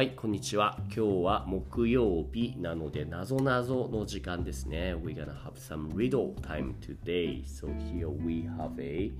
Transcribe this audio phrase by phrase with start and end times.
[0.00, 0.78] はい、こんにちは。
[0.84, 4.94] 今日は木曜日なので、なぞなぞの時間ですね。
[4.94, 7.44] We're gonna have some riddle time today.
[7.44, 9.12] So here we have a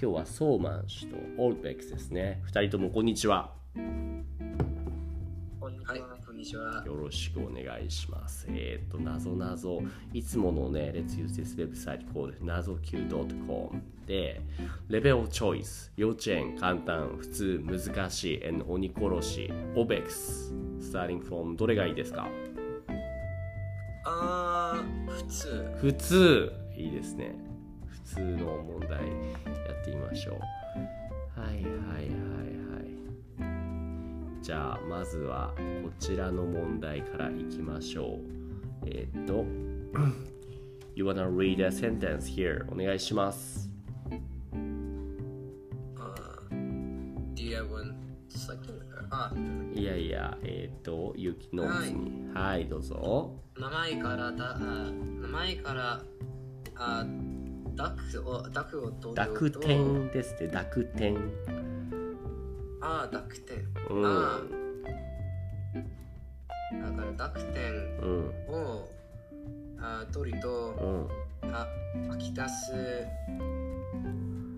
[0.00, 2.42] 今日はソーマン氏とオールベックスですね。
[2.46, 3.52] 2人ともこんにちは。
[6.42, 6.82] にちは。
[6.84, 8.46] よろしくお願いします。
[8.50, 9.80] えっ、と、なぞなぞ、
[10.12, 14.40] いつものね、Let's use this website called なぞ Q.com で、
[14.88, 22.26] レベルチョイス、幼稚園、簡単、普通、難しい、and 鬼殺し、OBEX、starting from どれがいいですか？
[24.04, 25.72] あー、普通。
[25.80, 27.36] 普通、いいですね。
[27.86, 28.98] 普通の問題や
[29.80, 31.40] ってみましょう。
[31.40, 32.61] はいはいはいはい。
[34.42, 38.86] じゃあまずはこちらの問題からいきましょう。
[38.86, 39.44] えーっと、
[40.96, 42.66] You wanna read a sentence here?
[42.70, 43.70] お願いします。
[49.74, 52.34] いやいや、えーっと、ゆきのうちに。
[52.34, 53.36] はい、どうぞ。
[53.56, 56.02] 名前からだ、あ名前から、
[56.74, 57.06] あ、
[57.76, 59.14] 濁を、濁を取ると。
[59.14, 61.16] 濁点ですね、濁点。
[62.82, 63.64] あー、濁点。
[63.90, 64.06] うん。
[64.06, 64.62] あー。
[66.72, 67.62] だから濁点
[68.00, 68.88] うん、を、
[69.78, 71.08] あ取ると、
[71.42, 71.52] うん。
[71.54, 71.66] あ、
[72.10, 73.06] 吐き出す。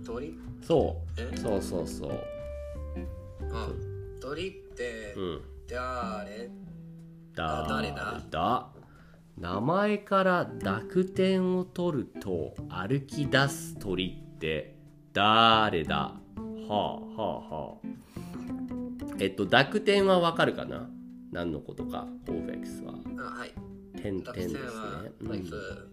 [0.06, 0.38] 鳥？
[0.62, 1.36] そう、え？
[1.36, 2.10] そうそうそう。
[3.52, 3.68] あ、
[4.20, 5.40] 鳥ってうん。
[5.68, 6.50] 誰？
[7.34, 8.22] だあ誰だ？
[8.30, 8.68] だ。
[9.36, 14.76] 名前から濁点を取ると歩き出す鳥って
[15.12, 15.96] 誰だ？
[15.96, 16.20] は
[16.68, 17.22] あはあ
[17.54, 18.13] はあ
[19.18, 20.88] えっと、濁点はわかるかな？
[21.30, 22.94] 何のことか、オーフェクスは。
[23.18, 23.52] あ、はい。
[24.00, 24.54] 点々ですね。
[24.54, 25.44] 点は、like、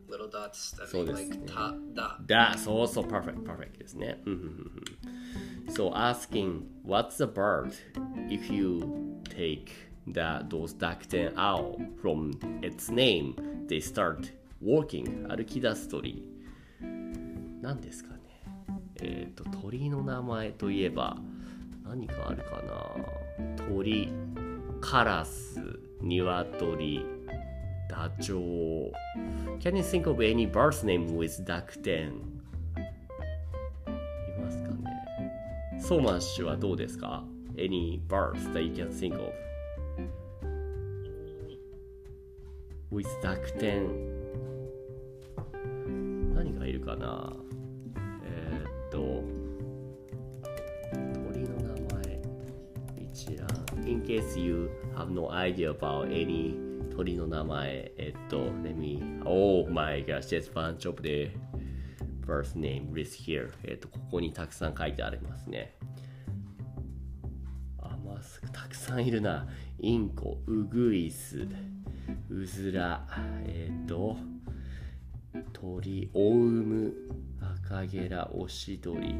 [0.10, 1.40] little dots that そうですね。
[1.46, 4.22] Like、だ,だ、そうそう、パーフェ、パーフェクトですね。
[4.26, 5.94] うんうう。
[5.94, 7.72] askin what's a bird
[8.30, 8.82] if you
[9.24, 9.68] take
[10.08, 13.36] the, those 濁点 out from its name,
[13.68, 16.28] they start walking, 歩き出す鳥。
[17.62, 18.20] 何ですかね？
[19.02, 21.18] えっ、と、鳥の名前といえば、
[21.84, 23.21] 何かあるかな？
[23.58, 24.12] 鳥
[24.80, 25.60] カラス
[26.02, 27.06] 鶏
[27.90, 28.92] ダチョウ
[29.60, 32.08] Can you think of any bird's name with duckten?
[32.08, 32.12] い
[34.42, 34.76] ますかね
[35.80, 37.24] ソーマン氏はどうですか
[37.56, 39.32] ?Any birds that you can think of?
[42.92, 43.88] with duckten
[46.36, 47.34] 何がいるかな
[54.12, 56.54] case you have no idea about any
[56.94, 61.32] 鳥の名前えっと Let me Oh my gosh there's a bunch of the
[62.26, 65.78] birth name list here えっとここにたくさん書いてありますね
[67.80, 69.48] あまあすたくさんいるな
[69.80, 71.48] インコウグイス
[72.30, 73.08] うずら
[73.46, 74.18] えっ、と
[75.54, 76.94] 鳥オウム
[77.64, 79.16] 赤ゲラオシドリ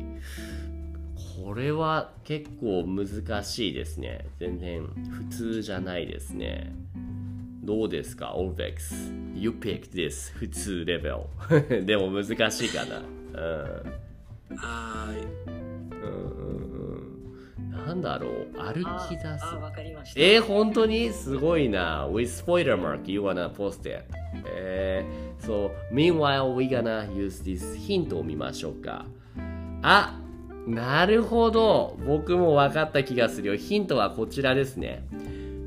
[1.44, 6.74] これは結構難しいですね全然普通じゃないですね
[7.64, 11.10] どうですか ?Olvex You pick this 普通レベ
[11.70, 15.08] ルでも難しいかなうんあ
[15.48, 15.54] うん
[15.92, 16.06] うん
[17.66, 20.20] うんなんだろう歩き出すあ、わかりました。
[20.20, 21.10] えー、本当に？
[21.12, 22.08] すごいな。
[22.08, 24.04] With spoiler mark, you wanna post it.
[24.46, 29.06] えー、so, meanwhile, we gonna use this ヒントを見ましょうか。
[29.82, 30.21] あ、
[30.68, 31.98] なるほど。
[32.06, 33.56] 僕も分かった気がするよ。
[33.56, 35.04] ヒントはこちらですね。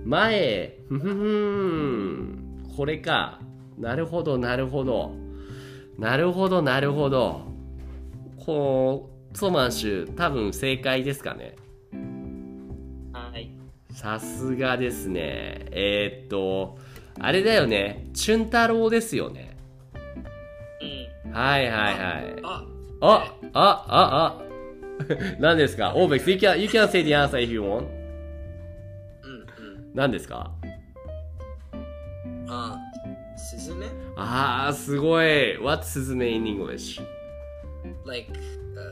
[0.05, 2.65] 前、ふふふん。
[2.77, 3.41] これか。
[3.79, 5.13] なるほど、なるほど。
[5.99, 7.43] なるほど、なるほど。
[8.45, 11.57] こう、ソマンシュ、多分正解ですかね。
[13.13, 13.51] はい。
[13.91, 15.67] さすがですね。
[15.73, 16.79] えー、っと、
[17.19, 18.07] あれだよね。
[18.15, 19.57] チュン太郎ですよね。
[21.25, 21.33] うん。
[21.33, 22.41] はいはいはい。
[22.43, 22.65] あ、
[23.01, 24.54] あ、あ、あ、あ。
[25.39, 27.63] 何ですかオーベックス、you can, you can say the answer if you want.
[27.81, 27.87] うんうん。
[29.95, 30.51] 何ですか
[32.49, 32.79] あ、
[33.37, 33.87] スズメ
[34.17, 35.59] あー、すごい。
[35.59, 37.01] What's スズメ in English?
[38.07, 38.39] ?like、uh,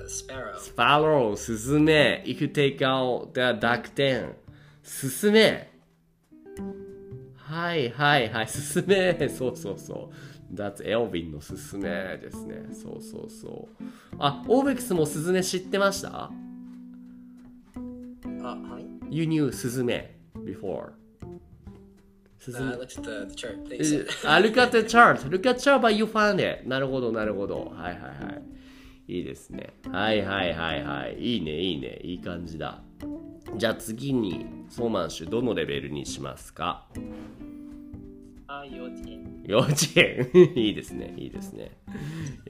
[0.06, 0.58] sparrow.
[0.58, 2.22] Sparrow, スズメ。
[2.26, 4.34] If you take out the duck ten.
[4.82, 5.70] スズメ。
[7.37, 8.48] はいはいはい。
[8.48, 9.28] スズメ。
[9.28, 10.10] そうそうそう。
[10.52, 12.66] That's Elvin のスズメですね。
[12.72, 13.84] そうそうそう。
[14.19, 16.31] あ、オーベックスもスズメ知ってました？
[18.43, 18.87] あ、はい。
[19.10, 20.93] ?You knew スズメ before.
[22.44, 23.56] Uh, メ look at the, the chart.
[24.28, 25.20] あ、look at the chart.
[25.31, 26.69] Look at chart but you found it.
[26.69, 27.72] なるほど、なるほど。
[27.75, 28.32] はいはいは
[29.08, 29.14] い。
[29.14, 29.72] いいですね。
[29.90, 31.19] はいはいはいはい。
[31.19, 32.00] いいね、いいね。
[32.02, 32.82] いい感じだ。
[33.56, 36.88] じゃあ次にソーマンシュどのレベルにしますか？
[38.48, 39.31] あ、幼稚園。
[39.44, 40.30] 幼稚園。
[40.54, 41.14] いいですね。
[41.16, 41.72] いいですね。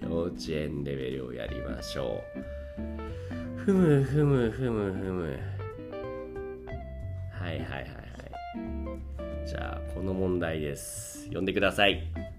[0.01, 3.61] 幼稚園レベルをやりましょう。
[3.61, 5.39] ふむふむふむふむ。
[7.31, 9.47] はいはいはいはい。
[9.47, 11.25] じゃあこの問題です。
[11.25, 12.32] 読んでください。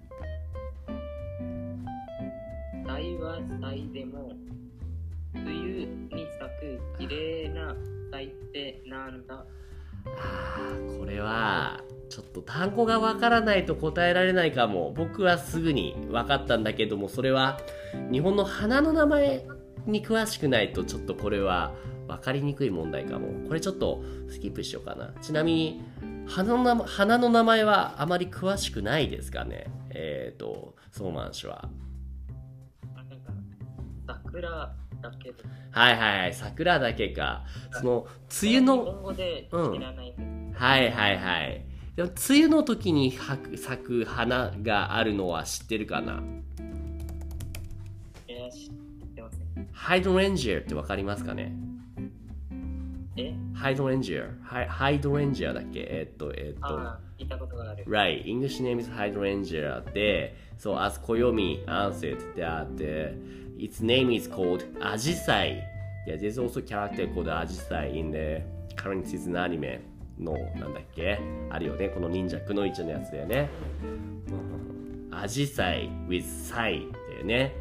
[12.46, 14.92] 単語がわからないと答えられないかも。
[14.96, 17.58] 僕はすぐに分かったんだけどもそれは
[18.10, 19.46] 日本の花の名前
[19.86, 21.72] に詳しくないとちょっとこれは
[22.08, 23.46] 分かりにくい問題かも。
[23.48, 25.12] これちょっとスキップしようかな。
[25.20, 25.82] ちなみに
[26.26, 29.66] 花の名花の名前はあまり詳しくないですかね。
[29.90, 31.68] えっ、とソーマン氏は。
[34.06, 35.44] 桜だけど。
[35.70, 37.44] はいはいはい桜だけか。
[37.72, 38.06] その
[38.42, 40.52] 梅雨日の本語で知らないん。
[40.54, 41.73] はいはいはい。
[41.96, 43.12] でも梅雨の時に
[43.56, 46.22] 咲く花があるのは知ってるかな
[48.26, 48.72] いや、知っ
[49.14, 49.68] てません。
[49.72, 51.54] ハイドレンジャーってわかりますかね
[53.16, 56.66] えハイドレンジャーハイハイドレンジャーだっけえっとえっと。
[56.66, 57.84] ああ、聞いたことがある。
[57.84, 63.14] Right, English name is hydrangea で、so as Koyomi answered that uh,
[63.56, 65.62] its name is called Ajisai.
[66.08, 68.42] Yeah, there's also character called Ajisai in the
[68.74, 71.18] current season anime のなんだっけ？
[71.50, 73.50] あるよね、この忍者くのいちのやつだよね。
[75.10, 77.54] アジサイ with サイだよね。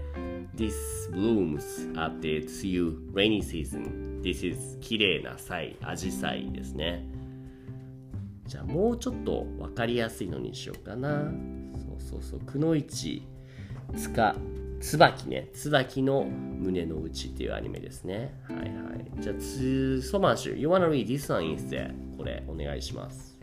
[0.55, 0.73] This
[1.11, 4.21] blooms at the 梅雨 rainy season.
[4.21, 7.07] This is 綺麗なサイ、アジサイですね。
[8.45, 11.31] じゃあもうちょっと分かりやすいのにしようかな。
[11.75, 12.39] そうそうそう。
[12.41, 13.27] くのいち、
[13.95, 14.35] つか、
[14.83, 15.49] つばきね。
[15.53, 18.37] つばきの胸の内っていうアニメですね。
[18.43, 19.21] はいはい。
[19.21, 21.93] じゃあ、つ、ソマンシュ、You wanna read this one instead?
[22.17, 23.39] これ、お願いします。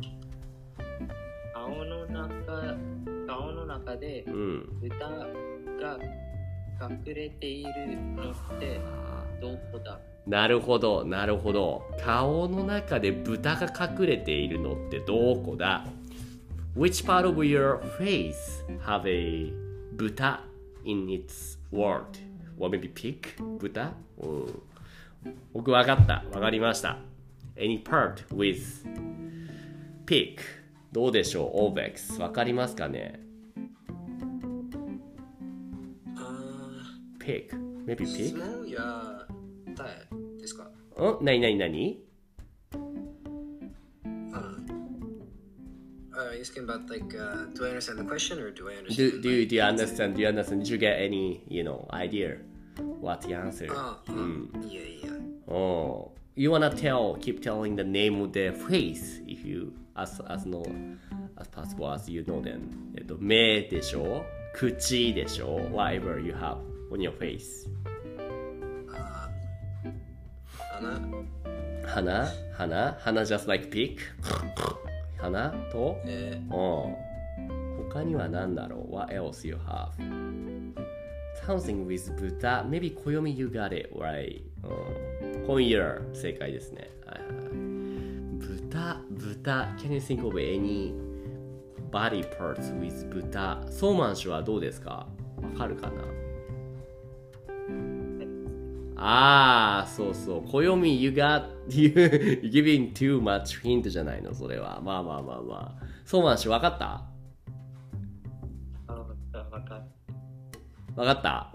[1.54, 2.76] 顔の中、
[3.26, 4.68] 顔の中でうん。
[4.82, 5.98] 豚が
[6.82, 8.78] 隠れているのって
[9.40, 9.98] どこだ？
[10.26, 11.82] なるほど、なるほど。
[12.04, 15.86] 顔の中で豚が隠れているのってどこだ
[16.76, 18.34] ?Which part of your face
[18.84, 19.54] have a
[19.96, 20.49] 豚？
[20.84, 22.04] In its word?
[22.58, 23.36] Or maybe pig?
[23.58, 24.62] 豚、うん、
[25.52, 26.24] 僕わかった。
[26.32, 26.98] わかりました。
[27.56, 28.86] Any part with
[30.06, 30.38] pig?
[30.92, 32.20] どうでしょう ?Ovex。
[32.20, 33.20] わかりますかね
[36.16, 37.48] あ ?pig?
[37.86, 38.30] Maybe ー pig?
[38.30, 39.26] 相撲や
[39.74, 39.90] 誰
[40.38, 40.70] ですか
[41.20, 41.48] んなにな
[46.39, 49.11] you asking about like, uh, do I understand the question or do I understand?
[49.11, 50.15] Do, do, you, like, do you understand?
[50.15, 50.61] Do you understand?
[50.61, 52.37] Did you get any, you know, idea
[52.77, 53.67] what the answer?
[53.71, 54.11] ああ、
[54.67, 55.11] いやいや。
[55.47, 60.45] Oh, you wanna tell, keep telling the name of the face if you, as, as
[60.45, 60.63] no,
[61.37, 62.93] as possible as you know them.
[62.97, 66.57] えっと、目でしょ口でしょ whatever you have
[66.91, 67.69] on your face.
[68.91, 69.29] あ
[70.71, 70.99] 花
[71.85, 73.69] 鼻鼻鼻 just like
[75.20, 75.30] Pig?
[75.30, 77.10] 鼻とえうん。
[77.90, 79.90] 他には何だろう ?What else you have?
[81.46, 86.90] Something with 豚 Maybe 暦 you got it right、うん、今 year 正解ですね。
[87.06, 87.52] はいはい、
[88.38, 90.94] 豚豚 Can you think of any
[91.90, 95.08] body parts with 豚ソーマン氏はどうですか
[95.42, 96.19] わかるかな
[99.02, 100.42] ああ、そうそう。
[100.46, 101.90] 暦 you got you
[102.44, 104.80] giving too much hint じゃないのそれは。
[104.82, 105.84] まあまあまあまあ。
[106.04, 107.06] ソーマン氏わかった？
[108.88, 109.06] あわ
[109.62, 109.82] かる。
[110.96, 111.50] わかった？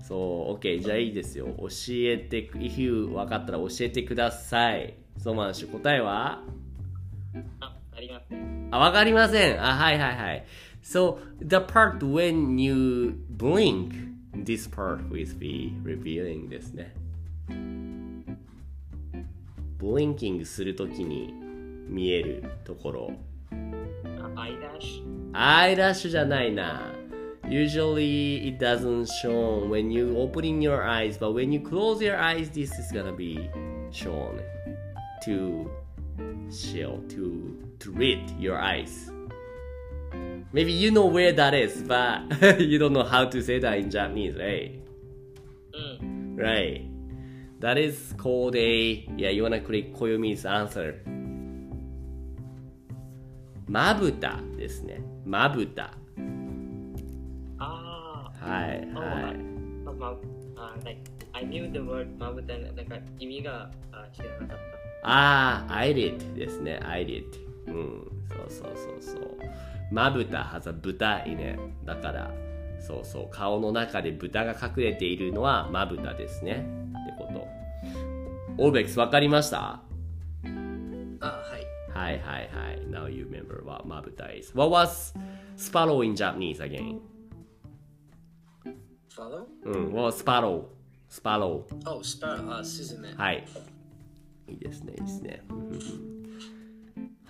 [0.00, 0.82] そう、OK。
[0.82, 1.48] じゃあいいですよ。
[1.58, 4.94] 教えて、if you わかったら教えてください。
[5.18, 6.42] ソーマン氏、答えは？
[7.60, 8.68] あ、ありません。
[8.70, 9.62] あ、わかりません。
[9.62, 10.46] あ、はいはいはい。
[10.82, 16.93] So, the part when you blink, this part will be revealing ですね。
[19.79, 21.33] blinking するときに
[21.87, 23.11] 見えるところ。
[24.35, 25.29] あ、アイラッシュ。
[25.33, 26.93] アイラッシュじゃないな。
[27.47, 32.77] Usually it doesn't show when you opening your eyes, but when you close your eyes, this
[32.77, 33.49] is gonna be
[33.91, 34.41] shown
[35.23, 35.69] to
[36.51, 39.10] show to to read your eyes.
[40.52, 43.90] Maybe you know where that is, but you don't know how to say that in
[43.90, 44.80] Japanese, right?
[46.00, 46.36] うん。
[46.36, 46.82] Right.
[47.60, 49.30] That is called a yeah.
[49.30, 50.94] You wanna click Koyomi's answer.
[53.68, 55.00] まぶたですね。
[55.24, 55.94] まぶた。
[57.58, 59.36] あはいあ、はい。
[59.86, 60.16] あ、ま、
[60.56, 61.00] あ、like,
[61.32, 64.58] I knew the word まぶたなんか意味があ知らなかっ
[65.04, 67.24] ああ、eyelid ですね、eyelid。
[67.68, 69.38] うん、そうそうそうそう。
[69.90, 71.58] まぶたはざ豚いね。
[71.84, 72.30] だから、
[72.80, 76.66] そうそう、顔の中で豚が隠れているのはまぶたですね。
[77.02, 77.46] ってこと。
[78.58, 79.82] オーベックスわかりました？
[81.20, 81.66] あ、はい。
[81.92, 82.80] はいはいはい。
[82.88, 84.52] Now you remember what まぶた is.
[84.54, 85.14] What was
[85.56, 87.00] sparrow in Japanese again?
[89.14, 89.46] Follow?
[89.64, 90.64] うん、what was sparrow?
[91.10, 91.64] sparrow.
[91.86, 92.58] Oh, sparrow.
[92.58, 93.12] あ、スズメ。
[93.14, 93.44] はい。
[94.48, 95.42] いいですね、いいですね。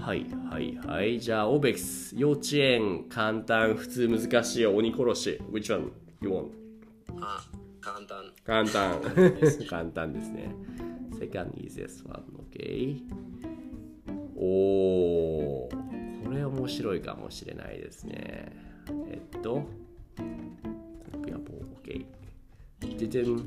[0.02, 1.20] はいはいはい。
[1.20, 5.40] じゃあ、オベックス、幼稚園、簡単、普通、難しい、鬼殺し。
[5.48, 6.48] Which one you want?
[7.20, 7.44] あ、
[7.80, 8.24] 簡単。
[8.44, 9.00] 簡単。
[9.70, 10.52] 簡単ですね。
[11.12, 13.00] Second easiest one, okay?
[14.34, 18.50] おー、これ面白いかもしれないですね。
[19.06, 19.62] えっと、
[21.12, 22.04] コピアボー、
[22.80, 22.98] OK。
[22.98, 23.38] ででん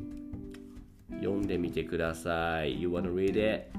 [1.20, 2.82] 読んでみてください。
[2.82, 3.78] You wanna read it?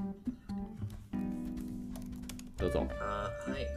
[2.57, 2.87] どうぞ。
[2.99, 3.67] あはい。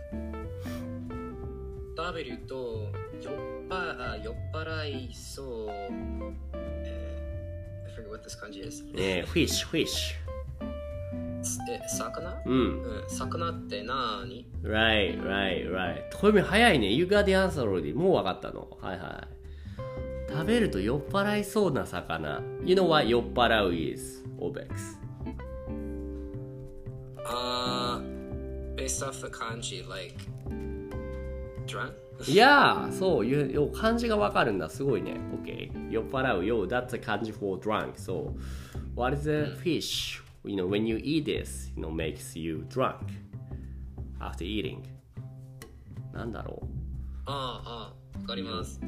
[1.97, 3.35] バーベルと酔っ,
[3.71, 5.69] あ酔っ払いそう。
[6.85, 8.03] えー、I
[8.97, 10.31] えフィッシュフィッシュ
[11.71, 12.43] え魚？
[12.47, 16.93] うん、うん、魚ってなーに right right right トミ早いね。
[16.93, 18.79] You got the answer already もう分かったの。
[18.81, 19.27] はいは
[20.29, 20.33] い。
[20.33, 22.41] 食べると酔っ払いそうな魚。
[22.65, 24.99] You know what 酔っ払う is オベックス
[27.27, 27.90] ああ
[28.81, 30.15] based off the 漢字 like
[31.67, 31.93] drunk?
[32.27, 34.69] いやー、そう、you- よ漢字が分かるんだ。
[34.69, 35.19] すごいね。
[35.43, 35.91] OK。
[35.91, 36.45] 酔っ払う。
[36.45, 37.95] よ、that's a 漢字 for drunk.
[37.95, 38.35] So,
[38.95, 40.23] what is a fish?
[40.45, 42.97] You know, when you eat this, you know, makes you drunk
[44.19, 44.83] after eating.
[46.13, 46.67] なんだろう
[47.27, 48.81] ああ、わかります。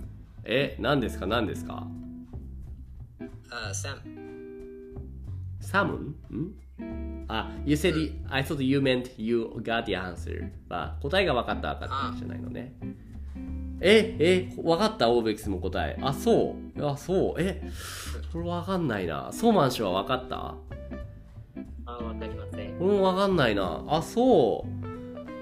[0.45, 1.87] え、何ですか何ですか
[3.51, 4.03] あ、サム。
[5.61, 6.11] Salmon?
[6.35, 6.55] ん
[7.29, 10.51] あ、you said, you- I thought you meant you got the answer.
[10.69, 12.75] あ、答えが分かった分かったじゃないのね。
[13.81, 15.11] え、え、分かった？
[15.11, 15.99] オーベックスも答え。
[16.03, 16.87] あ、そう。
[16.87, 17.41] あ、そう。
[17.41, 17.63] え、
[18.33, 19.31] これ分かんないな。
[19.33, 20.55] ソーマン氏は分かった？
[21.87, 22.79] あ、わかりません。
[22.79, 23.83] これも分かんないな。
[23.89, 24.83] あ、そう。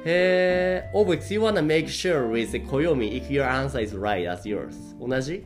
[0.06, 4.96] へえ、オーベックス、you wanna make sure with the 暦 if your answer is right as yours.
[4.98, 5.44] 同じ？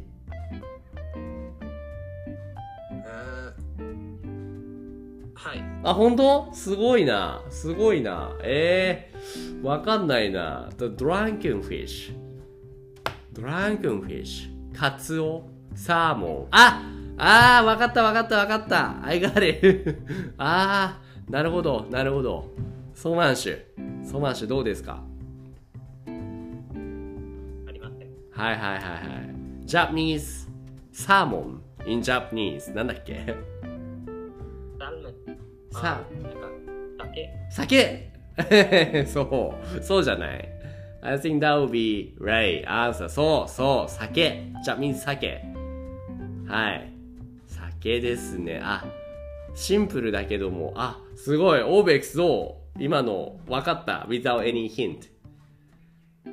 [5.85, 6.49] あ、本当？
[6.53, 7.43] すごいな。
[7.51, 8.33] すごいな。
[8.43, 10.71] えー、わかんないな。
[10.79, 12.15] The drunken fish.
[13.35, 14.49] drunken fish.
[14.75, 15.45] カツオ？
[15.75, 16.47] サーモン。
[16.53, 19.05] ああー、わかったわかったわかった。
[19.05, 19.99] I got it.
[20.39, 22.51] あー、なるほど、なるほど。
[22.95, 24.05] ソーマンシュ。
[24.05, 25.03] ソーマンシュどうですか？
[26.07, 26.11] あ
[27.73, 28.09] りません。
[28.31, 29.65] はいはいはいはい。
[29.67, 30.49] Japanese
[30.93, 33.35] サーモン in Japanese なんだっけ？
[35.75, 37.31] さあ、酒？
[37.51, 38.11] 酒
[39.07, 40.49] そう、そうじゃない。
[41.03, 43.09] I think that would be right answer.
[43.09, 44.45] そう、そう、酒。
[44.65, 45.43] じゃ、means 酒。
[46.47, 46.93] はい。
[47.49, 48.61] 酒ですね。
[48.63, 48.85] あ、
[49.55, 51.63] シンプルだけども、あ、すごい。
[51.63, 55.11] オーベックスどう今の分かった ?without any hint.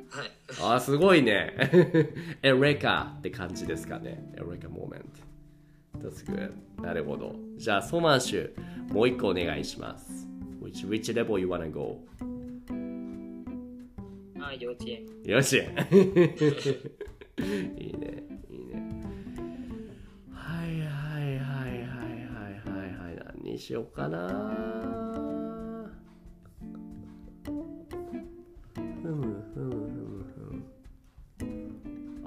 [0.08, 0.30] はい。
[0.76, 1.52] あ、すごいね。
[2.42, 4.22] エレカって感じですかね。
[4.34, 5.31] エレカ moment.
[6.02, 6.52] That's good.
[6.82, 7.34] なるほど。
[7.56, 8.50] じゃあ、ソマンシュ、
[8.92, 10.26] もう一個お願いします。
[10.60, 12.00] Which, which level you wanna go?
[14.40, 15.06] あ、幼稚園。
[15.24, 15.64] よし いい
[17.96, 18.82] ね、いいね。
[20.32, 23.16] はいはいはいはいはいはいはい。
[23.42, 24.18] 何にしようかな。
[27.44, 27.50] ふ
[29.08, 30.62] むふむふむふむ。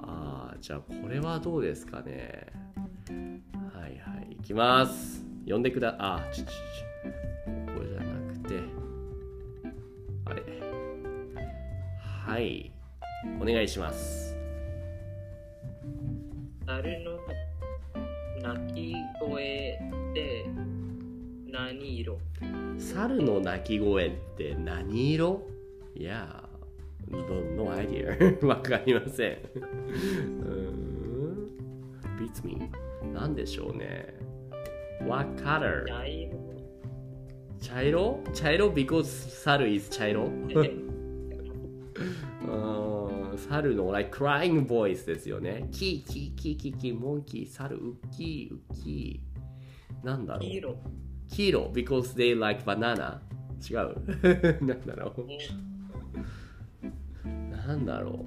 [0.00, 2.46] ああ、じゃあこれはどうですかね。
[4.46, 5.24] きます。
[5.44, 6.54] 呼んでくだ、あ、ちょちょちょ。
[7.74, 8.60] ここじゃなくて。
[10.24, 10.42] あれ。
[12.24, 12.70] はい。
[13.40, 14.36] お願いします。
[16.64, 17.18] 猿の
[18.40, 19.80] 鳴き声
[20.12, 20.46] って
[21.50, 22.18] 何色？
[22.78, 25.42] 猿の鳴き声って何色？
[25.96, 26.44] いや、
[27.10, 27.18] no,
[27.56, 28.46] no idea.
[28.46, 29.32] わかりません。
[29.32, 30.52] うー
[31.32, 31.48] ん。
[32.16, 32.70] beats me.
[33.12, 34.14] なんでしょうね。
[35.04, 35.84] What color?
[37.60, 38.20] 茶色。
[38.32, 39.04] 茶色？because
[39.44, 40.28] 猿 is 茶色？
[43.36, 45.68] 猿の like crying voice ですよね。
[45.72, 47.46] キーキーキーキーキーモンキー。
[47.48, 50.06] 猿ウッキーウッキー。
[50.06, 50.42] なんだろう？
[50.42, 50.76] 黄色。
[51.30, 53.20] 黄色？because they like banana
[53.68, 53.94] 違う？
[54.64, 55.26] なんだろう？
[57.56, 58.24] なんだろ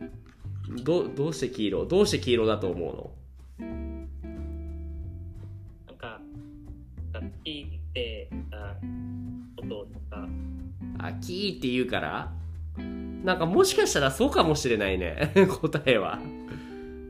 [0.00, 0.82] う？
[0.82, 1.84] どどうして黄色？
[1.86, 3.10] どうして黄色だと思うの？
[7.44, 8.76] 聞いてた
[9.56, 10.26] こととか、
[10.98, 12.32] あ、キーって言うから？
[13.24, 15.32] なんかもしかしたらそうかもしれないね。
[15.60, 16.18] 答えは。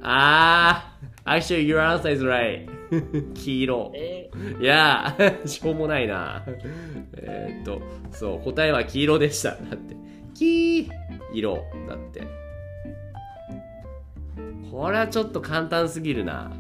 [0.03, 2.69] あー、actually your answer is right.
[3.35, 3.93] 黄色。
[3.95, 4.31] え？
[4.61, 6.45] いやー、 しょうもないな。
[7.17, 9.50] えーっと、そう、答えは黄色でした。
[9.50, 9.97] だって、
[10.35, 10.91] 黄
[11.33, 12.23] 色だって。
[14.71, 16.53] これはちょっと簡単すぎるな。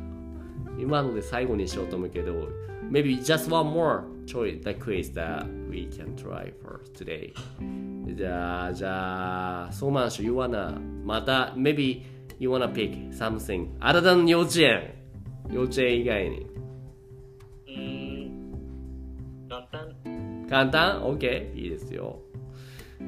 [0.78, 2.48] 今ので最後にしようと思うけど、
[2.94, 7.34] maybe just one more choice, the quiz that we can try for today.
[8.06, 12.02] じゃあ、じゃあ、ソーマンシュ、you wanna, また、maybe
[12.38, 14.94] you wanna pick something other than 幼稚園。
[15.50, 16.46] 幼稚園以外に。
[17.66, 20.46] うーん、簡単。
[20.48, 21.52] 簡単 ?OK?
[21.54, 22.20] いいですよ。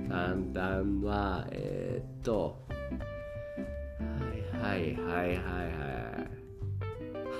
[0.08, 2.66] 簡単は、えー、っと、
[4.18, 5.36] はいはいはいはい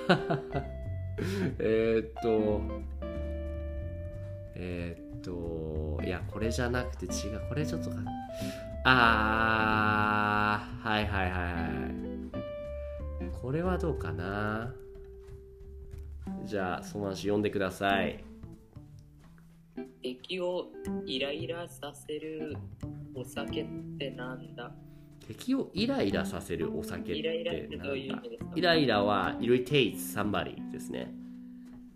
[0.07, 0.76] はい。
[1.59, 2.61] えっと、
[4.55, 7.41] えーっと、いや、これじゃなくて違う。
[7.49, 7.97] これちょっとか、
[8.85, 11.69] あー、はいはいはいは
[13.29, 13.31] い。
[13.41, 14.73] これはどうかな
[16.43, 18.23] じゃあ、その話読んでください。
[20.01, 20.67] 敵を
[21.05, 22.55] イライラさせる
[23.15, 24.71] お酒ってなんだ？
[25.27, 27.95] 敵をイライラさせるお酒っイライラっててなんか？
[28.55, 31.13] イライラは irritates somebody ですね。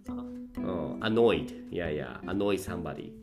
[0.10, 1.72] あうん、annoyed。
[1.72, 3.14] いやいや、annoy somebody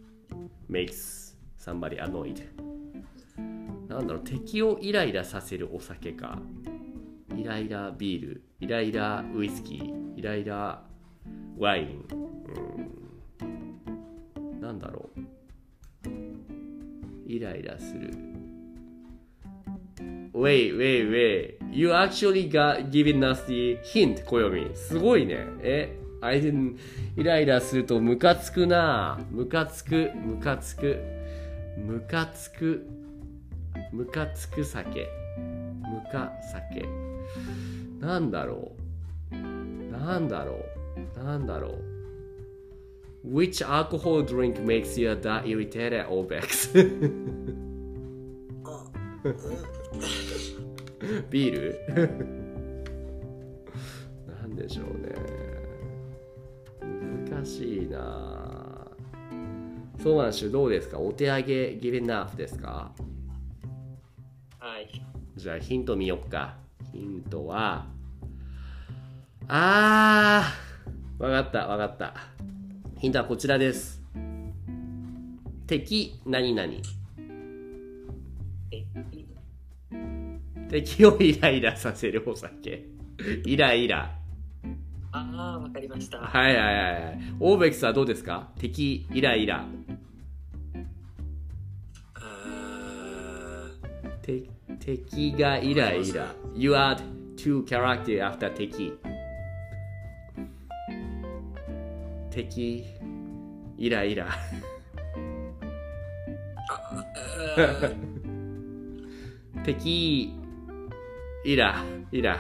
[0.71, 2.43] makes somebody annoyed。
[3.89, 6.39] なんだろう、敵をイライラさせるお酒か。
[7.37, 10.83] イライラビール、イライラウイスキー、イライラ
[11.59, 12.05] ワイン。
[13.43, 13.45] う
[14.57, 15.21] ん、なんだろう。
[17.27, 18.11] イライラする。
[20.39, 21.59] Wait, wait, wait.
[21.73, 24.71] You actually got given us the hint, 小読み。
[24.73, 25.45] すごいね。
[25.63, 26.77] え、相手に
[27.17, 29.19] イライラするとムカつくな。
[29.33, 30.97] ムカつく、ムカつく、
[31.77, 32.87] ムカつく、
[33.93, 35.09] ムカつく酒。
[35.39, 36.87] ムカ酒。
[37.99, 38.71] なんだろ
[39.33, 39.35] う。
[39.35, 40.65] なんだろ
[41.17, 41.25] う。
[41.25, 41.83] なんだろう。
[43.29, 46.71] Which alcohol drink makes you that irritated, Obex?
[51.01, 51.79] あ ビール？
[54.41, 55.15] なんでしょうね。
[57.31, 58.87] 難しいな。
[60.03, 60.99] そうなんしゅどうですか？
[60.99, 62.93] お手上げギレナーフですか？
[64.59, 64.89] はい。
[65.37, 66.57] じゃあヒント見よっか。
[66.93, 67.87] ヒントは
[69.47, 72.15] あーわかったわかった。
[72.99, 74.03] ヒントはこちらです。
[75.67, 76.73] 敵何々。
[78.71, 79.18] 敵？
[80.71, 82.85] 敵をイライラさせるお酒
[83.45, 84.15] イライラ
[85.11, 86.19] ああ、わかりました。
[86.19, 87.19] はいはいはいはい。
[87.41, 88.51] オーベックスはどうですか？
[88.59, 89.65] 敵、イライラ。
[94.81, 96.27] 敵がイライラ。
[96.55, 96.99] You add
[97.37, 98.93] two character after 敵。
[102.31, 102.85] 敵、
[103.79, 104.29] イライラ。
[107.57, 107.95] ー
[109.65, 110.33] 敵、
[111.49, 111.83] イラ、
[112.13, 112.39] イラ。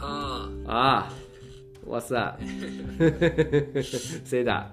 [0.00, 1.12] あああ、
[1.86, 2.34] What's that?
[4.24, 4.68] せいだ。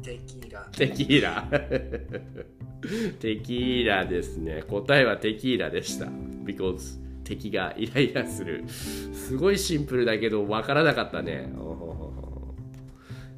[0.00, 1.42] ーテキーラテキーラ。
[3.18, 4.62] テキーラですね。
[4.68, 6.06] 答えはテキーラでした。
[6.06, 8.62] because 敵がイライラする。
[8.68, 11.52] すごいシンプルだけど分からなかったね。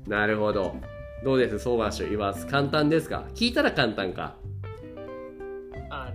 [0.07, 0.77] なるほど。
[1.25, 1.59] どうです？
[1.61, 3.25] 相場所言わず簡単ですか？
[3.35, 4.37] 聞いたら簡単か。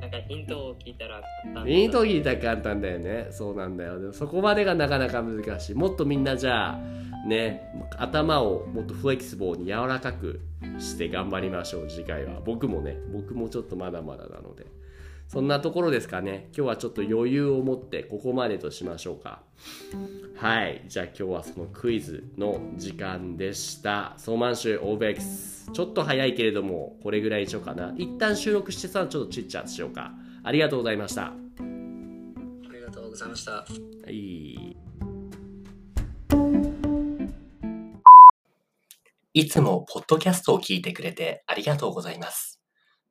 [0.05, 1.65] なんかヒントを聞いたら簡単。
[1.65, 3.27] ヒントギータ簡単だよね。
[3.31, 3.99] そうなんだよ。
[3.99, 5.75] でもそこまでがなかなか難しい。
[5.75, 10.41] もっとみんなじゃあ、ね、頭をもっとフレキシブルに柔らかく
[10.77, 12.39] して頑張りましょう、次回は。
[12.45, 14.67] 僕もね、僕もちょっとまだまだなので。
[15.27, 16.47] そんなところですかね。
[16.55, 19.41] 今日はちょっと余裕を持ってここまでとしましょうか。
[20.35, 20.83] はい。
[20.87, 24.13] じゃあ今日はそのクイズの時間でした。
[24.17, 25.69] ソーマンシュオーベックス。
[25.73, 27.93] ちょっと早いけれども、これぐらいにしようかな。
[27.97, 30.13] 一旦収録してさ、ちょっとチッチャーしようか。
[30.43, 31.25] ありがとうございました。
[31.25, 31.33] あ
[32.71, 33.65] りがとうございましたは
[34.09, 34.77] い。
[39.33, 42.64] いつもポッドキャストを聞いてくれてありがとうございます。